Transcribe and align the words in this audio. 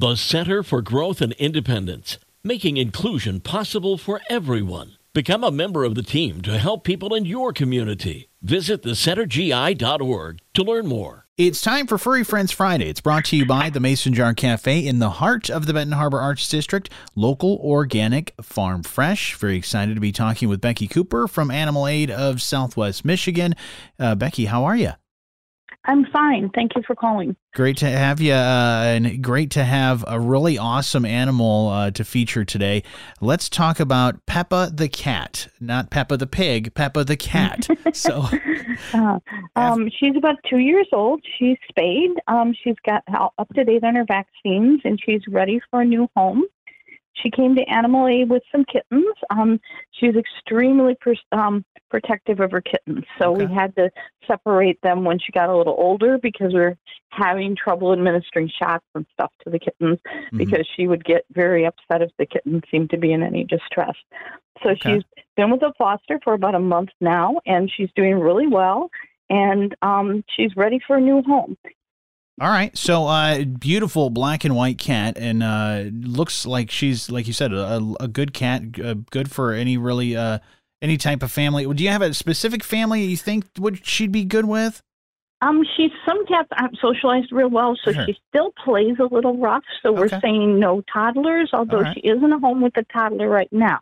The 0.00 0.16
Center 0.16 0.62
for 0.62 0.80
Growth 0.80 1.20
and 1.20 1.34
Independence, 1.34 2.16
making 2.42 2.78
inclusion 2.78 3.38
possible 3.40 3.98
for 3.98 4.22
everyone. 4.30 4.96
Become 5.12 5.44
a 5.44 5.50
member 5.50 5.84
of 5.84 5.94
the 5.94 6.02
team 6.02 6.40
to 6.40 6.56
help 6.56 6.84
people 6.84 7.14
in 7.14 7.26
your 7.26 7.52
community. 7.52 8.30
Visit 8.40 8.82
thecentergi.org 8.82 10.38
to 10.54 10.62
learn 10.62 10.86
more. 10.86 11.26
It's 11.36 11.60
time 11.60 11.86
for 11.86 11.98
Furry 11.98 12.24
Friends 12.24 12.50
Friday. 12.50 12.88
It's 12.88 13.02
brought 13.02 13.26
to 13.26 13.36
you 13.36 13.44
by 13.44 13.68
the 13.68 13.78
Mason 13.78 14.14
Jar 14.14 14.32
Cafe 14.32 14.86
in 14.86 15.00
the 15.00 15.10
heart 15.10 15.50
of 15.50 15.66
the 15.66 15.74
Benton 15.74 15.92
Harbor 15.92 16.18
Arts 16.18 16.48
District. 16.48 16.88
Local, 17.14 17.60
organic, 17.62 18.32
farm 18.40 18.82
fresh. 18.82 19.34
Very 19.34 19.56
excited 19.58 19.96
to 19.96 20.00
be 20.00 20.12
talking 20.12 20.48
with 20.48 20.62
Becky 20.62 20.88
Cooper 20.88 21.28
from 21.28 21.50
Animal 21.50 21.86
Aid 21.86 22.10
of 22.10 22.40
Southwest 22.40 23.04
Michigan. 23.04 23.54
Uh, 23.98 24.14
Becky, 24.14 24.46
how 24.46 24.64
are 24.64 24.78
you? 24.78 24.92
I'm 25.90 26.06
fine. 26.12 26.50
Thank 26.54 26.76
you 26.76 26.82
for 26.86 26.94
calling. 26.94 27.34
Great 27.52 27.78
to 27.78 27.86
have 27.86 28.20
you, 28.20 28.32
uh, 28.32 28.82
and 28.84 29.20
great 29.24 29.50
to 29.52 29.64
have 29.64 30.04
a 30.06 30.20
really 30.20 30.56
awesome 30.56 31.04
animal 31.04 31.68
uh, 31.68 31.90
to 31.90 32.04
feature 32.04 32.44
today. 32.44 32.84
Let's 33.20 33.48
talk 33.48 33.80
about 33.80 34.24
Peppa 34.24 34.70
the 34.72 34.88
cat, 34.88 35.48
not 35.58 35.90
Peppa 35.90 36.16
the 36.16 36.28
pig, 36.28 36.74
Peppa 36.74 37.02
the 37.02 37.16
cat. 37.16 37.66
so, 37.92 38.24
uh, 38.94 39.18
um, 39.56 39.90
she's 39.98 40.14
about 40.16 40.36
two 40.48 40.58
years 40.58 40.86
old. 40.92 41.24
She's 41.40 41.56
spayed. 41.68 42.12
Um, 42.28 42.54
she's 42.62 42.76
got 42.86 43.02
up 43.12 43.48
to 43.56 43.64
date 43.64 43.82
on 43.82 43.96
her 43.96 44.04
vaccines, 44.04 44.82
and 44.84 45.00
she's 45.04 45.22
ready 45.26 45.60
for 45.72 45.80
a 45.80 45.84
new 45.84 46.08
home. 46.14 46.44
She 47.14 47.30
came 47.30 47.54
to 47.56 47.62
Animal 47.62 48.08
Aid 48.08 48.30
with 48.30 48.42
some 48.52 48.64
kittens. 48.64 49.14
Um, 49.30 49.60
she 49.92 50.06
was 50.06 50.16
extremely 50.16 50.96
per- 51.00 51.14
um, 51.32 51.64
protective 51.90 52.40
of 52.40 52.50
her 52.52 52.60
kittens, 52.60 53.04
so 53.20 53.34
okay. 53.34 53.46
we 53.46 53.54
had 53.54 53.74
to 53.76 53.90
separate 54.26 54.80
them 54.82 55.04
when 55.04 55.18
she 55.18 55.32
got 55.32 55.48
a 55.48 55.56
little 55.56 55.74
older 55.76 56.18
because 56.18 56.54
we 56.54 56.60
are 56.60 56.78
having 57.10 57.56
trouble 57.56 57.92
administering 57.92 58.48
shots 58.48 58.84
and 58.94 59.04
stuff 59.12 59.32
to 59.42 59.50
the 59.50 59.58
kittens 59.58 59.98
mm-hmm. 60.06 60.36
because 60.36 60.66
she 60.76 60.86
would 60.86 61.04
get 61.04 61.24
very 61.32 61.66
upset 61.66 62.02
if 62.02 62.10
the 62.18 62.26
kittens 62.26 62.62
seemed 62.70 62.90
to 62.90 62.98
be 62.98 63.12
in 63.12 63.22
any 63.22 63.44
distress. 63.44 63.94
So 64.62 64.70
okay. 64.70 64.94
she's 64.94 65.02
been 65.36 65.50
with 65.50 65.62
a 65.62 65.72
foster 65.76 66.20
for 66.22 66.34
about 66.34 66.54
a 66.54 66.60
month 66.60 66.90
now, 67.00 67.40
and 67.46 67.70
she's 67.74 67.90
doing 67.96 68.20
really 68.20 68.46
well 68.46 68.90
and 69.30 69.74
um, 69.80 70.24
she's 70.36 70.54
ready 70.56 70.80
for 70.86 70.96
a 70.96 71.00
new 71.00 71.22
home. 71.22 71.56
All 72.40 72.48
right, 72.48 72.74
so 72.74 73.06
uh, 73.06 73.44
beautiful 73.44 74.08
black 74.08 74.46
and 74.46 74.56
white 74.56 74.78
cat, 74.78 75.18
and 75.18 75.42
uh, 75.42 75.84
looks 75.92 76.46
like 76.46 76.70
she's 76.70 77.10
like 77.10 77.26
you 77.26 77.34
said, 77.34 77.52
a, 77.52 77.82
a 78.00 78.08
good 78.08 78.32
cat, 78.32 78.62
uh, 78.82 78.94
good 79.10 79.30
for 79.30 79.52
any 79.52 79.76
really 79.76 80.16
uh, 80.16 80.38
any 80.80 80.96
type 80.96 81.22
of 81.22 81.30
family. 81.30 81.66
Do 81.66 81.84
you 81.84 81.90
have 81.90 82.00
a 82.00 82.14
specific 82.14 82.64
family 82.64 83.04
you 83.04 83.18
think 83.18 83.44
would 83.58 83.86
she'd 83.86 84.10
be 84.10 84.24
good 84.24 84.46
with? 84.46 84.82
Um, 85.42 85.64
she's 85.76 85.90
some 86.08 86.24
cats 86.24 86.48
aren't 86.58 86.78
socialized 86.80 87.30
real 87.30 87.50
well, 87.50 87.76
so 87.84 87.92
sure. 87.92 88.06
she 88.06 88.16
still 88.30 88.52
plays 88.64 88.96
a 88.98 89.14
little 89.14 89.36
rough. 89.36 89.64
So 89.82 89.92
we're 89.92 90.08
saying 90.08 90.58
no 90.58 90.82
toddlers, 90.90 91.50
although 91.52 91.80
right. 91.80 91.94
she 91.94 92.00
is 92.00 92.22
in 92.22 92.32
a 92.32 92.38
home 92.38 92.62
with 92.62 92.76
a 92.78 92.84
toddler 92.84 93.28
right 93.28 93.52
now. 93.52 93.80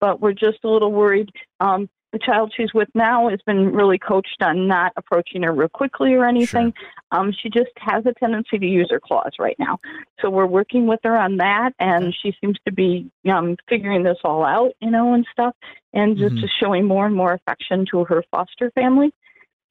But 0.00 0.20
we're 0.20 0.32
just 0.34 0.58
a 0.64 0.68
little 0.68 0.92
worried. 0.92 1.30
Um, 1.60 1.88
the 2.14 2.20
child 2.20 2.54
she's 2.56 2.72
with 2.72 2.88
now 2.94 3.28
has 3.28 3.40
been 3.44 3.72
really 3.72 3.98
coached 3.98 4.40
on 4.40 4.68
not 4.68 4.92
approaching 4.96 5.42
her 5.42 5.52
real 5.52 5.68
quickly 5.68 6.14
or 6.14 6.24
anything. 6.24 6.72
Sure. 6.72 7.20
Um, 7.20 7.32
she 7.42 7.50
just 7.50 7.72
has 7.78 8.06
a 8.06 8.12
tendency 8.14 8.56
to 8.56 8.66
use 8.66 8.86
her 8.90 9.00
claws 9.00 9.32
right 9.40 9.56
now. 9.58 9.80
So 10.20 10.30
we're 10.30 10.46
working 10.46 10.86
with 10.86 11.00
her 11.02 11.16
on 11.16 11.38
that, 11.38 11.72
and 11.80 12.14
she 12.22 12.32
seems 12.40 12.56
to 12.66 12.72
be 12.72 13.10
um, 13.28 13.56
figuring 13.68 14.04
this 14.04 14.18
all 14.22 14.44
out, 14.44 14.70
you 14.80 14.92
know, 14.92 15.12
and 15.12 15.26
stuff, 15.32 15.56
and 15.92 16.16
just 16.16 16.36
mm-hmm. 16.36 16.46
showing 16.60 16.84
more 16.84 17.04
and 17.04 17.16
more 17.16 17.32
affection 17.32 17.84
to 17.90 18.04
her 18.04 18.22
foster 18.30 18.70
family. 18.76 19.12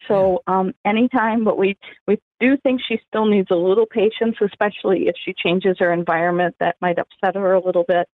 So 0.09 0.43
um, 0.47 0.73
anytime, 0.83 1.45
but 1.45 1.57
we 1.57 1.77
we 2.09 2.19
do 2.41 2.57
think 2.57 2.81
she 2.85 2.99
still 3.07 3.25
needs 3.25 3.47
a 3.51 3.55
little 3.55 3.85
patience, 3.85 4.35
especially 4.41 5.07
if 5.07 5.15
she 5.23 5.33
changes 5.33 5.77
her 5.79 5.93
environment. 5.93 6.55
That 6.59 6.75
might 6.81 6.99
upset 6.99 7.35
her 7.35 7.53
a 7.53 7.65
little 7.65 7.85
bit. 7.87 8.05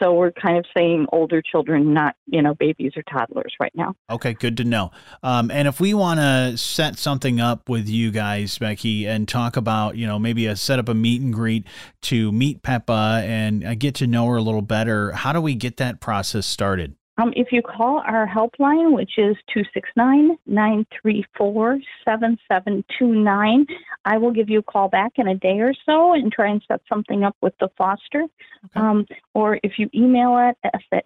So 0.00 0.14
we're 0.14 0.32
kind 0.32 0.58
of 0.58 0.64
saying 0.76 1.06
older 1.12 1.42
children, 1.42 1.94
not 1.94 2.16
you 2.26 2.42
know 2.42 2.54
babies 2.54 2.92
or 2.96 3.02
toddlers 3.02 3.54
right 3.60 3.72
now. 3.74 3.94
Okay, 4.10 4.34
good 4.34 4.56
to 4.58 4.64
know. 4.64 4.90
Um, 5.22 5.50
and 5.50 5.68
if 5.68 5.80
we 5.80 5.94
want 5.94 6.20
to 6.20 6.56
set 6.58 6.98
something 6.98 7.40
up 7.40 7.68
with 7.68 7.88
you 7.88 8.10
guys, 8.10 8.58
Becky, 8.58 9.06
and 9.06 9.28
talk 9.28 9.56
about 9.56 9.96
you 9.96 10.06
know 10.06 10.18
maybe 10.18 10.46
a 10.46 10.56
set 10.56 10.78
up 10.78 10.88
a 10.88 10.94
meet 10.94 11.20
and 11.20 11.32
greet 11.32 11.66
to 12.02 12.32
meet 12.32 12.62
Peppa 12.62 13.22
and 13.24 13.64
uh, 13.64 13.74
get 13.74 13.94
to 13.96 14.06
know 14.06 14.26
her 14.28 14.36
a 14.36 14.42
little 14.42 14.62
better, 14.62 15.12
how 15.12 15.32
do 15.32 15.40
we 15.40 15.54
get 15.54 15.76
that 15.78 16.00
process 16.00 16.46
started? 16.46 16.96
Um, 17.16 17.32
if 17.36 17.52
you 17.52 17.62
call 17.62 18.02
our 18.04 18.26
helpline, 18.26 18.92
which 18.92 19.18
is 19.18 19.36
269 19.52 20.36
934 20.46 21.78
7729, 22.04 23.66
I 24.04 24.18
will 24.18 24.32
give 24.32 24.50
you 24.50 24.58
a 24.58 24.62
call 24.62 24.88
back 24.88 25.12
in 25.16 25.28
a 25.28 25.36
day 25.36 25.60
or 25.60 25.72
so 25.86 26.14
and 26.14 26.32
try 26.32 26.48
and 26.50 26.62
set 26.66 26.80
something 26.88 27.22
up 27.22 27.36
with 27.40 27.54
the 27.60 27.68
foster. 27.78 28.22
Okay. 28.22 28.80
Um, 28.80 29.06
or 29.32 29.60
if 29.62 29.78
you 29.78 29.88
email 29.94 30.36
it 30.38 30.56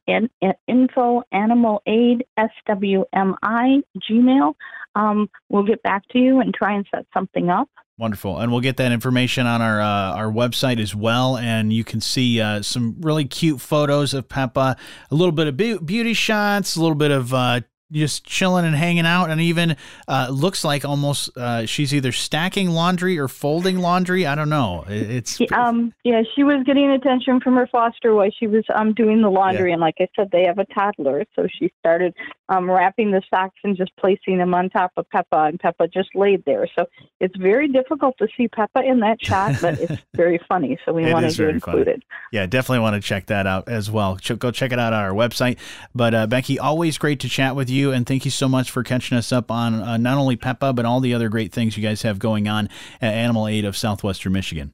at, 0.09 0.31
at 0.43 0.59
info 0.67 1.23
animal 1.33 1.83
aid 1.87 2.25
swmi 2.39 3.83
gmail, 4.11 4.55
um, 4.95 5.29
we'll 5.51 5.63
get 5.63 5.83
back 5.83 6.09
to 6.09 6.19
you 6.19 6.41
and 6.41 6.55
try 6.55 6.75
and 6.75 6.87
set 6.95 7.07
something 7.13 7.51
up. 7.51 7.69
Wonderful, 7.99 8.39
and 8.39 8.53
we'll 8.53 8.61
get 8.61 8.77
that 8.77 8.93
information 8.93 9.49
on 9.49 9.61
our 9.61 9.81
uh, 9.81 10.15
our 10.15 10.31
website 10.31 10.79
as 10.79 10.95
well, 10.95 11.37
and 11.37 11.73
you 11.73 11.83
can 11.83 12.01
see 12.01 12.41
uh, 12.41 12.63
some 12.63 12.95
really 13.01 13.25
cute 13.25 13.61
photos 13.61 14.15
of 14.15 14.29
Peppa, 14.29 14.77
a 15.11 15.15
little 15.15 15.33
bit 15.33 15.49
of 15.49 15.57
beauty 15.57 16.15
shots, 16.15 16.77
a 16.77 16.81
little 16.81 16.95
bit 16.95 17.11
of 17.11 17.35
uh, 17.35 17.61
just 17.91 18.25
chilling 18.25 18.65
and 18.65 18.77
hanging 18.77 19.05
out, 19.05 19.31
and 19.31 19.41
even 19.41 19.77
uh, 20.07 20.29
looks 20.31 20.63
like 20.63 20.85
almost 20.85 21.37
uh, 21.37 21.67
she's 21.67 21.93
either 21.93 22.13
stacking 22.13 22.71
laundry 22.71 23.19
or 23.19 23.27
folding 23.27 23.79
laundry. 23.79 24.27
I 24.27 24.37
don't 24.37 24.51
know. 24.51 24.85
It's 24.89 25.41
um 25.51 25.93
yeah, 26.05 26.23
she 26.37 26.45
was 26.45 26.63
getting 26.65 26.91
attention 26.91 27.41
from 27.41 27.57
her 27.57 27.67
foster 27.67 28.15
while 28.15 28.31
she 28.31 28.47
was 28.47 28.65
um 28.77 28.95
doing 28.95 29.23
the 29.23 29.31
laundry, 29.31 29.71
yeah. 29.71 29.75
and 29.75 29.81
like 29.81 29.97
I 29.99 30.09
said, 30.15 30.31
they 30.31 30.45
have 30.45 30.59
a 30.59 30.67
toddler, 30.67 31.25
so 31.35 31.49
she 31.51 31.73
started 31.81 32.15
um 32.49 32.71
wrapping 32.71 33.11
the 33.11 33.23
socks 33.33 33.59
and 33.65 33.77
just 33.77 33.93
placing 33.97 34.39
them 34.39 34.55
on 34.55 34.69
top 34.69 34.93
of 34.97 35.09
Peppa, 35.11 35.45
and 35.45 35.59
Peppa 35.59 35.89
just 35.89 36.11
laid 36.15 36.45
there. 36.45 36.69
So 36.77 36.87
it's 37.21 37.37
very 37.37 37.69
difficult 37.69 38.17
to 38.19 38.29
see 38.37 38.49
Peppa 38.49 38.83
in 38.83 39.01
that 39.01 39.25
shot, 39.25 39.57
but 39.63 39.81
it's 39.81 40.03
very 40.15 40.39
funny. 40.49 40.79
So 40.85 40.93
we 40.93 41.11
wanted 41.11 41.31
to 41.35 41.49
include 41.49 41.87
funny. 41.87 41.97
it. 41.97 42.03
Yeah, 42.33 42.47
definitely 42.47 42.81
want 42.81 43.03
to 43.03 43.07
check 43.07 43.27
that 43.27 43.47
out 43.47 43.69
as 43.69 43.91
well. 43.91 44.19
Go 44.39 44.51
check 44.51 44.73
it 44.73 44.79
out 44.79 44.93
on 44.93 45.03
our 45.03 45.13
website. 45.13 45.59
But 45.95 46.15
uh, 46.15 46.27
Becky, 46.27 46.59
always 46.59 46.99
great 46.99 47.21
to 47.21 47.29
chat 47.29 47.57
with 47.57 47.71
you 47.71 47.79
you, 47.79 47.93
and 47.93 48.07
thank 48.07 48.27
you 48.27 48.31
so 48.31 48.49
much 48.49 48.71
for 48.71 48.83
catching 48.83 49.17
us 49.17 49.33
up 49.33 49.51
on 49.51 49.75
uh, 49.75 49.97
not 49.97 50.19
only 50.19 50.37
Peppa, 50.37 50.75
but 50.75 50.85
all 50.85 51.01
the 51.01 51.15
other 51.15 51.31
great 51.31 51.53
things 51.53 51.77
you 51.77 51.83
guys 51.83 52.03
have 52.03 52.19
going 52.19 52.49
on 52.49 52.69
at 53.01 53.15
Animal 53.15 53.49
Aid 53.49 53.65
of 53.65 53.77
Southwestern 53.77 54.33
Michigan. 54.33 54.73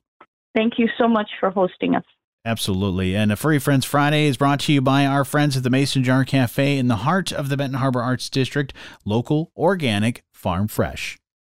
Thank 0.55 0.75
you 0.79 0.89
so 0.99 1.07
much 1.07 1.31
for 1.39 1.51
hosting 1.51 1.95
us. 1.95 2.05
Absolutely. 2.45 3.17
And 3.17 3.33
a 3.33 3.37
Furry 3.37 3.59
Friends 3.59 3.87
Friday 3.87 4.27
is 4.27 4.37
brought 4.37 4.61
to 4.61 4.73
you 4.73 4.83
by 4.83 5.07
our 5.07 5.25
friends 5.25 5.57
at 5.57 5.63
the 5.63 5.71
Mason 5.71 6.05
Jar 6.05 6.25
Cafe 6.25 6.77
in 6.77 6.89
the 6.89 6.97
heart 6.97 7.33
of 7.33 7.49
the 7.49 7.57
Benton 7.57 7.79
Harbor 7.79 8.03
Arts 8.03 8.29
District, 8.29 8.75
local, 9.05 9.51
organic, 9.57 10.25
farm 10.31 10.69
fresh. 10.69 11.19